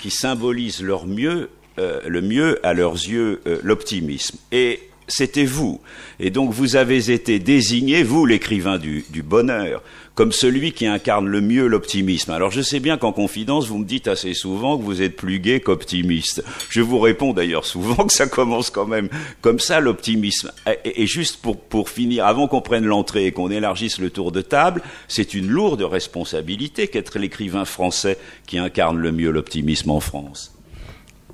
[0.01, 4.39] qui symbolise euh, le mieux à leurs yeux euh, l'optimisme.
[4.53, 5.81] Et c'était vous.
[6.19, 9.83] Et donc vous avez été désigné, vous l'écrivain du, bonheur,
[10.15, 12.31] comme celui qui incarne le mieux l'optimisme.
[12.31, 15.41] Alors je sais bien qu'en confidence, vous me dites assez souvent que vous êtes plus
[15.41, 16.45] gai qu'optimiste.
[16.69, 19.09] Je vous réponds d'ailleurs souvent que ça commence quand même
[19.41, 20.53] comme ça l'optimisme.
[20.85, 24.43] Et, juste pour, pour finir, avant qu'on prenne l'entrée et qu'on élargisse le tour de
[24.43, 30.55] table, c'est une lourde responsabilité qu'être l'écrivain français qui incarne le mieux l'optimisme en France.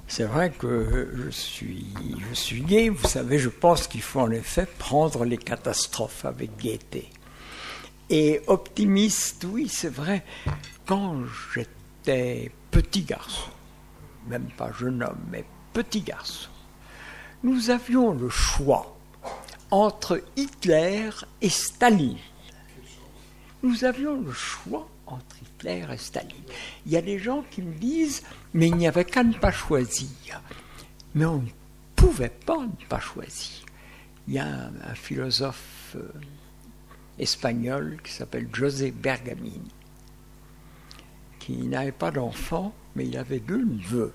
[0.09, 1.87] C'est vrai que je suis,
[2.33, 2.89] je gay.
[2.89, 7.11] Vous savez, je pense qu'il faut en effet prendre les catastrophes avec gaieté.
[8.09, 10.25] Et optimiste, oui, c'est vrai.
[10.87, 13.51] Quand j'étais petit garçon,
[14.29, 16.51] même pas jeune homme, mais petit garçon,
[17.43, 18.97] nous avions le choix
[19.73, 21.11] entre Hitler
[21.43, 22.19] et Staline.
[23.67, 26.45] Nous avions le choix entre Hitler et Staline.
[26.87, 28.23] Il y a des gens qui me disent,
[28.55, 30.41] mais il n'y avait qu'à ne pas choisir.
[31.17, 31.49] Mais on ne
[31.97, 33.67] pouvait pas ne pas choisir.
[34.29, 36.13] Il y a un, philosophe euh,
[37.19, 39.65] espagnol qui s'appelle José Bergamin,
[41.41, 44.15] qui n'avait pas d'enfant, mais il avait deux neveux.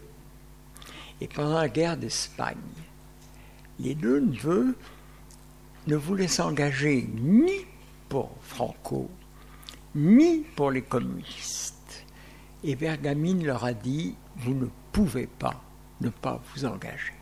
[1.20, 2.56] Et pendant la guerre d'Espagne,
[3.80, 4.78] les deux neveux
[5.88, 7.66] ne voulaient s'engager ni
[8.08, 9.10] pour Franco,
[9.96, 12.06] ni pour les communistes.
[12.64, 15.62] Et Bergamine leur a dit, vous ne pouvez pas
[16.02, 17.14] ne pas vous engager.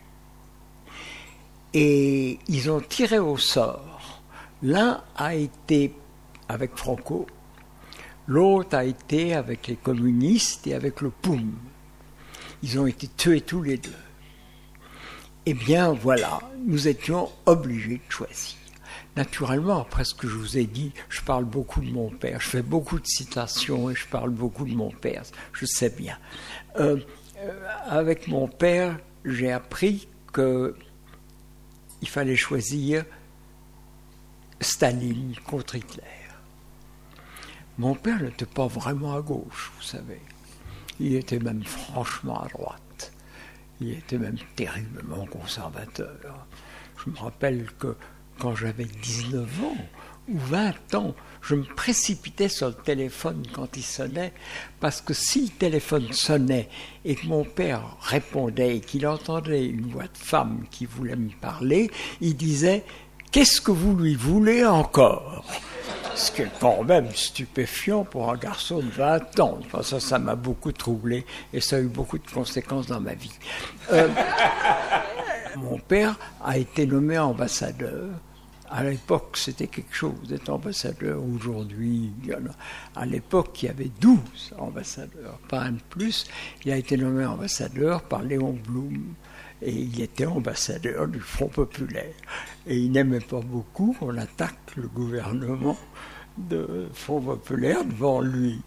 [1.74, 4.22] Et ils ont tiré au sort.
[4.64, 5.94] L'un a été
[6.48, 7.28] avec Franco,
[8.28, 11.54] l'autre a été avec les communistes et avec le POUM.
[12.64, 13.92] Ils ont été tués tous les deux.
[15.46, 18.59] Eh bien voilà, nous étions obligés de choisir.
[19.20, 22.48] Naturellement, après ce que je vous ai dit, je parle beaucoup de mon père, je
[22.48, 26.18] fais beaucoup de citations et je parle beaucoup de mon père, je sais bien.
[26.78, 27.02] Euh,
[27.40, 30.74] euh, avec mon père, j'ai appris qu'il
[32.06, 33.04] fallait choisir
[34.62, 36.06] Staline contre Hitler.
[37.78, 40.22] Mon père n'était pas vraiment à gauche, vous savez.
[40.98, 43.12] Il était même franchement à droite.
[43.82, 46.48] Il était même terriblement conservateur.
[47.04, 47.98] Je me rappelle que
[48.40, 49.78] quand j'avais 19 ans
[50.30, 54.34] ou 20 ans, je me précipitais sur le téléphone quand il sonnait,
[54.80, 56.70] parce que si le téléphone sonnait
[57.06, 61.32] et que mon père répondait et qu'il entendait une voix de femme qui voulait me
[61.42, 61.90] parler,
[62.22, 62.84] il disait
[63.32, 65.46] Qu'est-ce que vous lui voulez encore?
[66.16, 69.60] Ce qui est quand même stupéfiant pour un garçon de 20 ans.
[69.64, 73.14] Enfin, ça, ça m'a beaucoup troublé et ça a eu beaucoup de conséquences dans ma
[73.14, 73.32] vie.
[73.92, 74.10] Euh,
[75.58, 78.10] mon père a été nommé ambassadeur
[78.72, 81.24] à l'époque, c'était quelque chose d'être ambassadeur.
[81.24, 82.12] Aujourd'hui,
[82.96, 86.26] à l'époque, il y avait 12 ambassadeurs, pas un de plus.
[86.66, 89.16] Il a été nommé ambassadeur par Léon Blum
[89.62, 92.14] et il était ambassadeur du Front populaire.
[92.68, 95.78] Et il n'aimait pas beaucoup qu'on attaque le gouvernement
[96.38, 98.62] de Front populaire devant lui.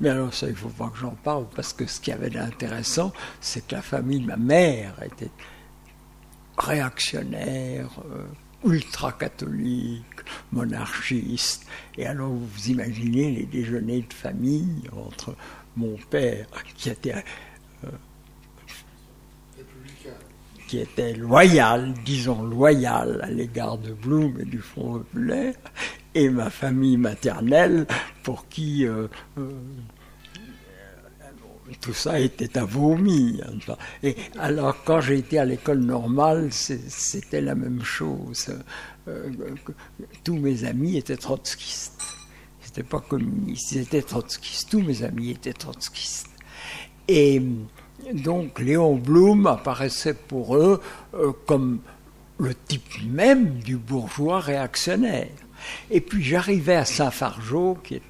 [0.00, 2.30] Mais alors ça, il ne faut pas que j'en parle, parce que ce qui avait
[2.30, 5.30] d'intéressant, c'est que la famille de ma mère était
[6.56, 8.24] réactionnaire, euh,
[8.64, 10.04] ultra-catholique,
[10.52, 11.66] monarchiste.
[11.96, 15.34] Et alors vous imaginez les déjeuners de famille entre
[15.76, 17.24] mon père, qui était,
[17.84, 17.88] euh,
[20.66, 25.54] qui était loyal, disons loyal à l'égard de Blum et du Front populaire,
[26.14, 27.86] et ma famille maternelle,
[28.24, 29.06] pour qui euh,
[29.38, 29.52] euh,
[31.80, 33.40] tout ça était à vomi.
[34.02, 38.50] Et alors, quand été à l'école normale, c'était la même chose.
[39.08, 39.30] Euh,
[40.24, 42.02] tous mes amis étaient trotskistes.
[42.64, 44.70] N'étaient pas communistes, ils étaient trotskistes.
[44.70, 46.28] Tous mes amis étaient trotskistes.
[47.08, 47.42] Et
[48.12, 50.80] donc, Léon Blum apparaissait pour eux
[51.14, 51.80] euh, comme
[52.38, 55.28] le type même du bourgeois réactionnaire.
[55.90, 58.02] Et puis j'arrivais à Saint-Fargeau, qui est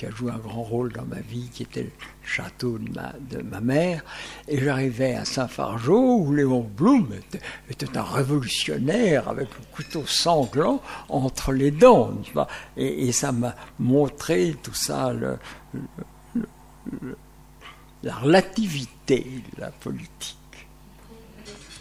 [0.00, 1.90] qui a joué un grand rôle dans ma vie, qui était le
[2.24, 4.02] château de ma, de ma mère.
[4.48, 7.10] Et j'arrivais à Saint-Fargeau, où Léon Blum
[7.68, 12.14] était, un révolutionnaire avec le couteau sanglant entre les dents.
[12.78, 15.12] Et, ça m'a montré tout ça,
[18.02, 20.38] la relativité de la politique.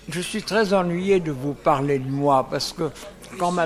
[0.09, 2.91] Je suis très ennuyé de vous parler de moi, parce que
[3.37, 3.65] quand ma...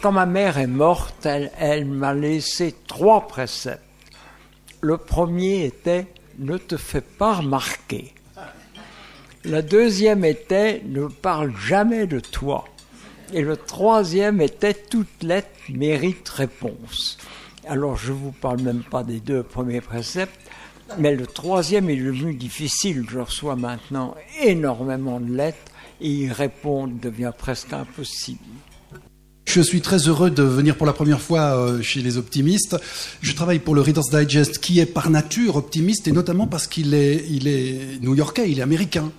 [0.00, 3.82] Quand ma mère est morte, elle, m'a laissé trois préceptes.
[4.80, 6.06] Le premier était
[6.38, 8.14] ne te fais pas remarquer.
[9.44, 12.64] La deuxième était ne parle jamais de toi.
[13.32, 17.18] Et le troisième était toute lettre mérite réponse.
[17.66, 20.40] Alors je ne vous parle même pas des deux premiers préceptes,
[20.96, 23.04] mais le troisième est devenu difficile.
[23.10, 28.44] Je reçois maintenant énormément de lettres et y répondre devient presque impossible.
[29.48, 32.76] Je suis très heureux de venir pour la première fois euh, chez les optimistes.
[33.22, 36.92] Je travaille pour le Reader's Digest qui est par nature optimiste et notamment parce qu'il
[36.92, 39.10] est, il est new-yorkais, il est américain.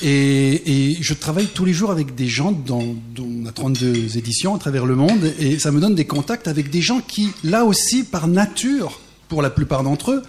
[0.00, 4.58] Et, je travaille tous les jours avec des gens dont, on a 32 éditions à
[4.58, 8.04] travers le monde et ça me donne des contacts avec des gens qui, là aussi,
[8.04, 10.22] par nature, pour la plupart d'entre eux,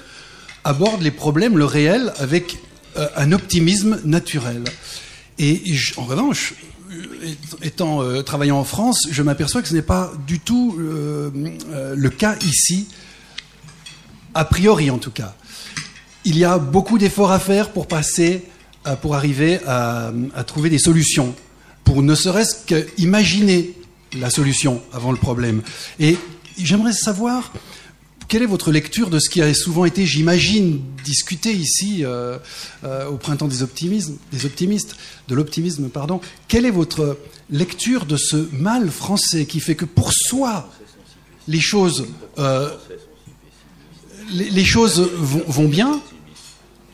[0.65, 2.57] abordent les problèmes, le réel, avec
[2.97, 4.65] euh, un optimisme naturel.
[5.39, 5.61] Et
[5.95, 6.53] en revanche,
[7.61, 11.29] étant euh, travaillant en France, je m'aperçois que ce n'est pas du tout euh,
[11.71, 12.87] euh, le cas ici,
[14.33, 15.35] a priori en tout cas.
[16.25, 18.43] Il y a beaucoup d'efforts à faire pour passer,
[19.01, 20.11] pour arriver à,
[20.45, 21.33] trouver des solutions,
[21.83, 23.73] pour ne serait-ce qu'imaginer
[24.19, 25.63] la solution avant le problème.
[25.99, 26.17] Et
[26.59, 27.51] j'aimerais savoir
[28.31, 32.37] quelle est votre lecture de ce qui a souvent été, j'imagine, discuté ici euh,
[32.85, 34.95] euh, au printemps des optimismes, des optimistes,
[35.27, 36.21] de l'optimisme, pardon.
[36.47, 37.17] Quelle est votre
[37.49, 40.69] lecture de ce mal français qui fait que pour soi
[41.49, 42.05] les choses,
[42.39, 42.69] euh,
[44.31, 45.99] les, choses vont, vont bien,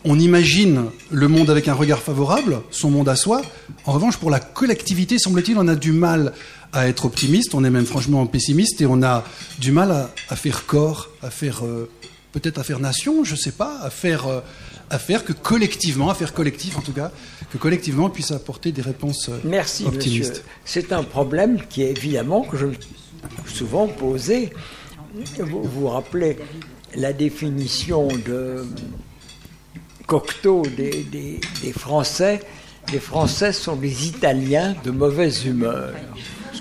[0.06, 3.42] on imagine le monde avec un regard favorable, son monde à soi.
[3.86, 6.34] En revanche, pour la collectivité, semble-t-il, on a du mal
[6.74, 9.24] à être optimiste, on est même franchement pessimiste et on a
[9.60, 11.90] du mal à, faire corps, à faire euh,
[12.32, 14.42] peut-être à faire nation, je ne sais pas, à faire, euh,
[14.90, 17.12] à faire que collectivement, à faire collectif en tout cas,
[17.52, 20.44] que collectivement on puisse apporter des réponses euh, Merci, optimistes.
[20.66, 22.68] C'est un problème qui est évidemment que je
[23.48, 24.52] souvent posé.
[25.40, 26.38] Vous vous rappelez
[26.96, 28.66] la définition de
[30.08, 32.40] Cocteau des, des Français
[32.92, 35.94] les Français sont les Italiens de mauvaise humeur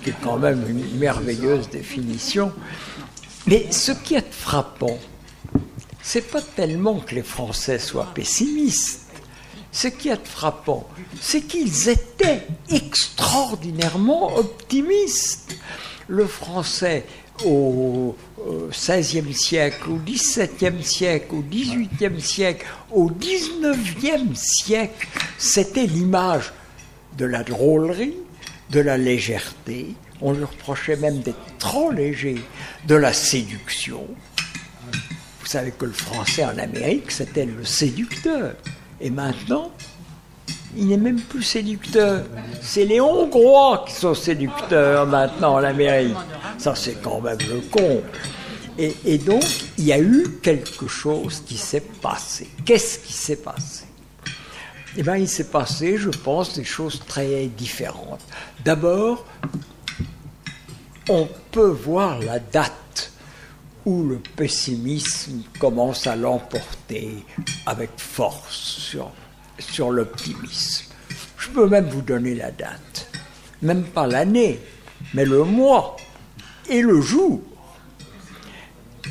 [0.06, 2.52] qui est quand même une merveilleuse définition.
[3.48, 4.98] Mais ce qui est frappant,
[6.00, 9.10] c'est pas tellement que les Français soient pessimistes,
[9.72, 10.88] ce qui est frappant,
[11.20, 15.56] c'est qu'ils étaient extraordinairement optimistes.
[16.06, 17.04] Le français
[17.44, 18.16] au
[18.70, 25.08] XVIe siècle, au XVIIe siècle, au XVIIIe siècle, au XIXe siècle,
[25.38, 26.52] c'était l'image
[27.18, 28.14] de la drôlerie,
[28.70, 32.36] de la légèreté, on lui reprochait même d'être trop léger,
[32.86, 34.06] de la séduction.
[35.40, 38.54] Vous savez que le français en Amérique, c'était le séducteur.
[39.00, 39.70] Et maintenant,
[40.76, 42.24] il n'est même plus séducteur.
[42.60, 46.16] C'est les Hongrois qui sont séducteurs maintenant en Amérique.
[46.58, 48.02] Ça, c'est quand même le con.
[48.78, 49.44] Et, donc,
[49.78, 52.48] il y a eu quelque chose qui s'est passé.
[52.64, 53.84] Qu'est-ce qui s'est passé?
[54.98, 58.20] Eh bien, il s'est passé, je pense, des choses très différentes.
[58.64, 59.24] D'abord,
[61.08, 63.12] on peut voir la date
[63.86, 67.24] où le pessimisme commence à l'emporter
[67.64, 69.10] avec force sur,
[69.58, 70.86] sur l'optimisme.
[71.38, 73.08] Je peux même vous donner la date,
[73.62, 74.60] même pas l'année,
[75.14, 75.96] mais le mois
[76.68, 77.40] et le jour.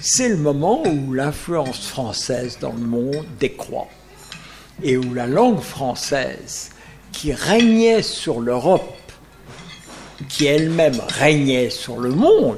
[0.02, 3.88] C'est le moment où l'influence française dans le monde décroît
[4.84, 6.72] et où la langue française
[7.12, 8.96] qui régnait sur l'Europe
[10.30, 12.58] qui elle-même régnait sur le monde,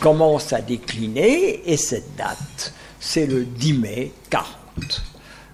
[0.00, 5.02] commence à décliner et cette date, c'est le 10 mai 40.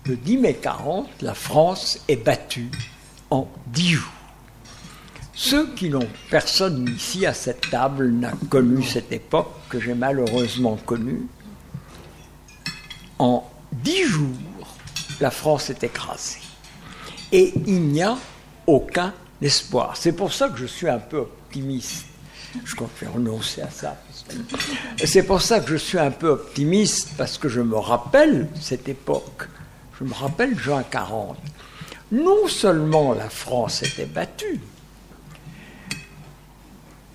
[0.06, 2.70] Le 10 mai 40, la France est battue
[3.30, 4.12] en 10 jours.
[5.32, 10.76] Ceux qui n'ont personne ici à cette table n'a connu cette époque que j'ai malheureusement
[10.76, 11.26] connue.
[13.18, 14.76] En 10 jours,
[15.20, 16.40] la France est écrasée.
[17.32, 18.18] Et il n'y a
[18.66, 19.96] aucun l'espoir.
[19.96, 22.04] C'est pour ça que je suis un peu optimiste.
[22.62, 23.96] Je compte renoncer à ça.
[25.02, 28.88] C'est pour ça que je suis un peu optimiste, parce que je me rappelle cette
[28.88, 29.48] époque.
[29.98, 31.38] Je me rappelle juin 40.
[32.12, 34.60] Non seulement la France était battue,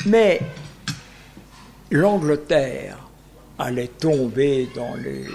[0.06, 0.42] mais
[1.92, 2.98] l'Angleterre
[3.58, 5.26] allait tomber dans les,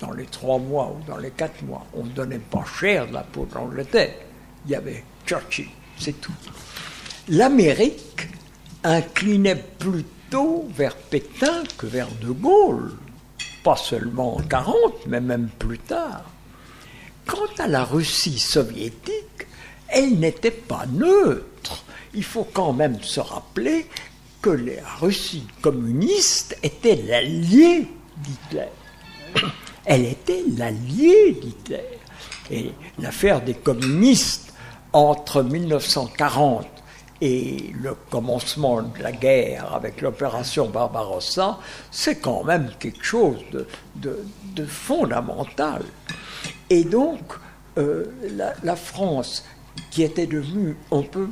[0.00, 1.86] dans les trois mois ou dans les quatre mois.
[1.94, 4.14] On ne donnait pas cher de la peau de l'Angleterre.
[4.64, 6.32] Il y avait Churchill c'est tout.
[7.28, 8.28] L'Amérique
[8.84, 12.92] inclinait plutôt vers Pétain que vers De Gaulle,
[13.64, 16.24] pas seulement en 40, mais même plus tard.
[17.26, 19.46] Quant à la Russie soviétique,
[19.88, 21.84] elle n'était pas neutre.
[22.14, 23.86] Il faut quand même se rappeler
[24.40, 28.68] que la Russie communiste était l'allié d'Hitler.
[29.84, 31.98] Elle était l'allié d'Hitler.
[32.50, 34.52] Et l'affaire des communistes
[34.92, 36.66] entre 1940
[37.20, 41.58] et le commencement de la guerre avec l'opération Barbarossa,
[41.90, 43.38] c'est quand même quelque chose
[43.94, 45.82] de, fondamental.
[46.70, 47.20] Et donc,
[47.78, 48.06] euh,
[48.62, 49.44] la, France,
[49.90, 51.28] qui était devenue, on peut,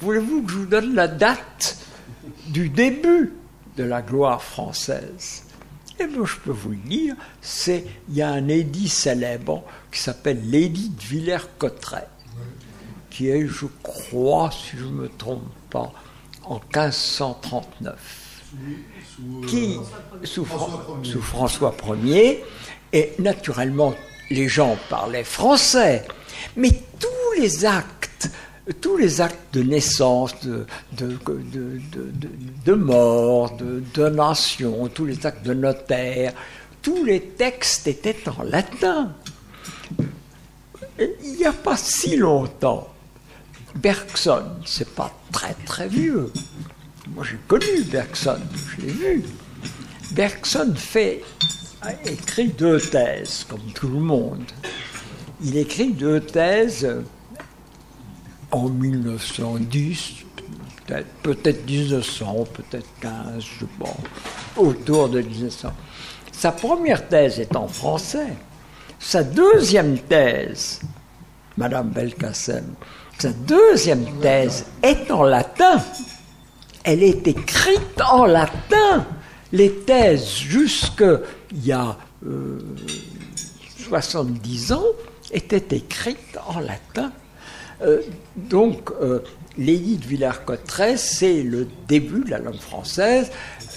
[0.00, 1.78] voulez-vous que je vous donne la date
[2.48, 3.32] du début
[3.76, 5.44] de la gloire française?
[6.00, 9.62] Eh bien, je peux vous le dire, c'est, il y a un édit célèbre
[9.92, 12.08] qui s'appelle l'édit de Villers-Cotterêts
[13.12, 15.92] qui est, je crois, si je ne me trompe pas,
[16.44, 18.42] en 1539,
[19.46, 19.78] qui,
[20.24, 20.46] sous,
[21.02, 22.42] sous François Ier,
[22.92, 23.94] et naturellement,
[24.32, 26.04] les gens parlaient français,
[26.56, 28.30] mais tous les actes,
[28.80, 30.66] tous les actes de naissance, de,
[32.74, 36.32] mort, de donation, tous les actes de notaire,
[36.80, 39.12] tous les textes étaient en latin.
[40.98, 42.88] Il n'y a pas si longtemps,
[43.76, 46.30] Bergson, c'est pas très très vieux.
[47.14, 48.38] Moi j'ai connu Bergson,
[48.76, 49.24] je l'ai vu.
[50.12, 51.22] Bergson fait,
[52.04, 54.44] écrit deux thèses, comme tout le monde.
[55.42, 56.88] Il écrit deux thèses
[58.50, 60.12] en 1910,
[60.86, 63.12] peut-être peut 1900, peut-être 15,
[63.60, 63.96] je pense,
[64.56, 65.72] autour de 1900.
[66.30, 68.34] Sa première thèse est en français.
[68.98, 70.80] Sa deuxième thèse,
[71.56, 72.74] Madame Belkacem,
[73.18, 75.82] sa deuxième thèse est en latin.
[76.84, 79.06] Elle est écrite en latin.
[79.52, 80.24] Les thèses,
[81.52, 81.96] jusqu'il y a
[83.88, 84.84] 70 euh, ans,
[85.32, 87.12] étaient écrites en latin.
[87.82, 88.02] Euh,
[88.36, 89.20] donc, euh,
[89.58, 93.30] de Villers-Cotterêts, c'est le début de la langue française.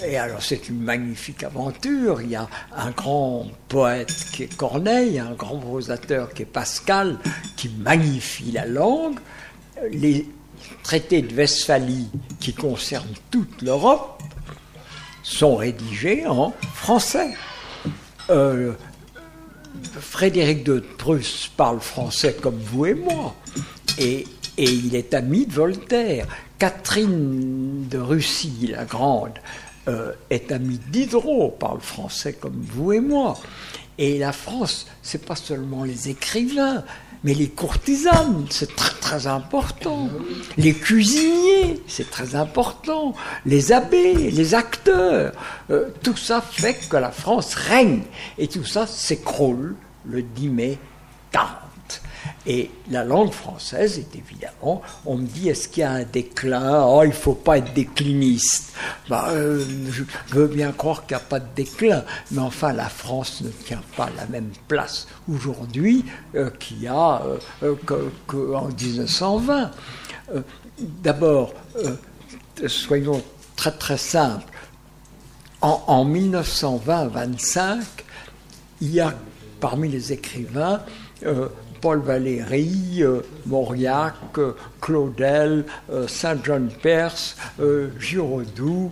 [0.05, 2.21] Et alors, c'est une magnifique aventure.
[2.21, 7.17] Il y a un grand poète qui est Corneille, un grand prosateur qui est Pascal,
[7.55, 9.19] qui magnifie la langue
[9.91, 10.25] les
[10.83, 12.09] traités de Westphalie
[12.39, 14.21] qui concernent toute l'Europe
[15.23, 17.33] sont rédigés en français.
[18.29, 18.73] Euh,
[19.99, 23.35] Frédéric de Prusse parle français comme vous et moi,
[23.97, 24.25] et,
[24.57, 26.27] et il est ami de Voltaire.
[26.57, 29.33] Catherine de Russie, la grande,
[29.87, 33.37] euh, est amie Diderot, parle français comme vous et moi.
[33.97, 36.83] Et la France, c'est pas seulement les écrivains,
[37.25, 40.09] mais les courtisanes, c'est très important.
[40.57, 43.15] Les cuisiniers, c'est très important.
[43.47, 45.33] Les abbés, les acteurs,
[45.71, 48.03] euh, tout ça fait que la France règne.
[48.37, 50.77] Et tout ça s'écroule le 10 mai
[51.31, 51.64] 40.
[52.47, 56.85] Et la langue française est évidemment, on me dit, est-ce qu'il y a un déclin?
[56.85, 58.73] Oh, il ne faut pas être décliniste.
[59.09, 62.87] Ben, euh, je veux bien croire qu'il n'y a pas de déclin, mais enfin, la
[62.89, 67.23] France ne tient pas la même place aujourd'hui euh, qu'il y a
[67.63, 67.75] euh,
[68.27, 69.71] qu'en 1920.
[70.79, 71.53] D'abord,
[72.67, 73.23] soyons
[73.55, 74.51] très très simples.
[75.61, 77.81] En, en 1920-25,
[78.81, 79.15] il y a
[79.59, 80.81] parmi les écrivains
[81.85, 87.37] Paul Valéry, euh, Mauriac, euh, Claudel, euh, Saint-John Perse,
[87.99, 88.91] Giraudoux,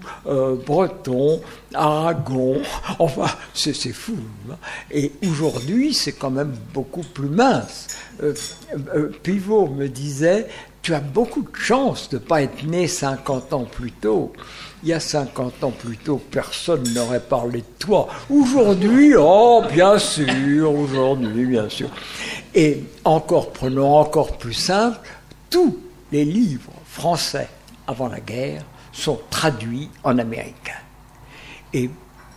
[0.63, 1.41] Breton,
[1.73, 2.61] Aragon,
[2.99, 4.17] enfin, c'est fou.
[4.47, 4.57] Hein.
[4.91, 7.87] Et aujourd'hui, c'est quand même beaucoup plus mince.
[9.23, 10.47] Pivot me disait,
[10.83, 14.33] tu as beaucoup de chance de ne pas être né 50 ans plus tôt.
[14.83, 18.09] Il y a 50 ans plus tôt, personne n'aurait parlé de toi.
[18.29, 21.89] Aujourd'hui, oh, bien sûr, aujourd'hui, bien sûr.
[22.55, 24.99] Et encore, prenons encore plus simple,
[25.49, 25.79] tous
[26.11, 27.49] les livres français
[27.87, 30.77] avant la guerre sont traduits en américain.
[31.73, 31.89] Et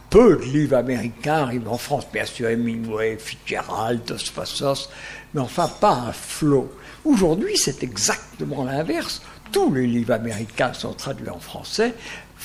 [0.08, 4.88] peu de livres américains arrivent en France, bien sûr, Hemingway, Fitzgerald, Dos
[5.34, 6.72] mais enfin pas un flot.
[7.04, 9.22] Aujourd'hui, c'est exactement l'inverse.
[9.52, 11.94] Tous les livres américains sont traduits en français,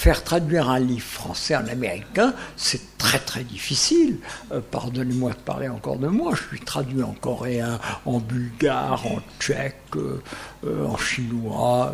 [0.02, 4.18] faire traduire un livre français en américain, c'est très très difficile.
[4.52, 9.20] Euh, pardonnez-moi de parler encore de moi, je suis traduit en coréen, en bulgare, en
[9.40, 10.20] tchèque, euh,
[10.66, 11.94] euh, en chinois.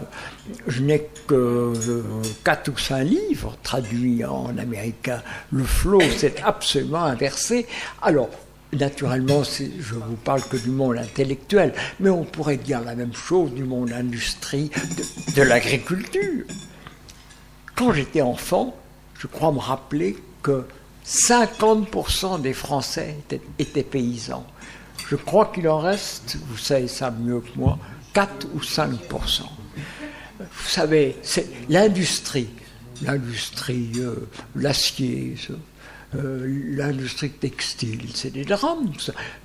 [0.68, 1.74] Je n'ai que
[2.46, 5.22] quatre ou cinq livres traduits en américain.
[5.52, 7.68] Le flow s'est absolument inversé.
[8.02, 8.30] Alors,
[8.74, 13.54] Naturellement, je vous parle que du monde intellectuel, mais on pourrait dire la même chose
[13.54, 14.70] du monde industrie,
[15.38, 16.44] de l'agriculture.
[17.78, 18.76] Quand j'étais enfant,
[19.20, 20.66] je crois me rappeler que
[21.06, 23.18] 50% des Français
[23.60, 24.48] étaient, paysans.
[25.08, 27.78] Je crois qu'il en reste, vous savez ça mieux que moi,
[28.14, 29.44] 4 ou 5%.
[30.40, 32.50] Vous savez, c'est l'industrie,
[33.04, 35.36] l'industrie, euh, l'acier,
[36.16, 38.92] euh, l'industrie textile, c'est des drames.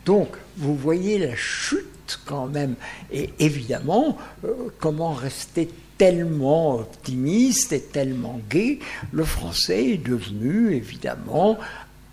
[0.07, 2.77] Donc, vous voyez la chute quand même.
[3.13, 4.17] Et évidemment,
[4.47, 5.69] euh, comment rester
[6.03, 8.81] tellement optimiste et tellement gai,
[9.13, 11.57] le français est devenu évidemment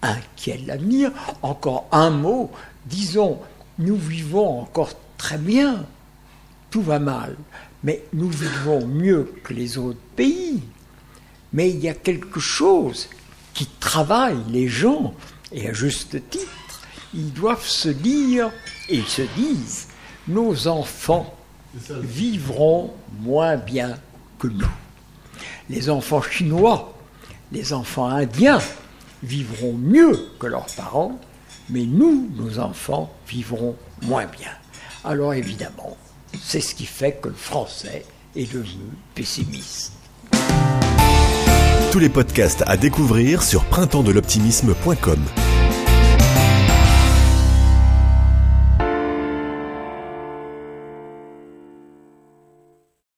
[0.03, 1.11] inquiet de l'avenir.
[1.41, 2.51] Encore un mot,
[2.85, 3.39] disons,
[3.79, 5.87] nous vivons encore très bien,
[6.69, 7.35] tout va mal,
[7.83, 10.61] mais nous vivons mieux que les autres pays.
[11.51, 13.09] Mais il y a quelque chose
[13.55, 15.15] qui travaille les gens,
[15.51, 16.81] et à juste titre,
[17.15, 18.51] ils doivent se dire,
[18.87, 19.87] et ils se disent,
[20.27, 21.38] nos enfants
[22.01, 23.97] vivront moins bien
[24.37, 24.71] que nous.
[25.69, 26.93] Les enfants chinois,
[27.51, 28.59] les enfants indiens
[29.23, 31.19] vivront mieux que leurs parents,
[31.69, 34.51] mais nous, nos enfants, vivront moins bien.
[35.03, 35.97] Alors évidemment,
[36.41, 38.05] c'est ce qui fait que le français
[38.35, 39.93] est devenu pessimiste.
[41.91, 45.19] Tous les podcasts à découvrir sur printempsdeloptimisme.com.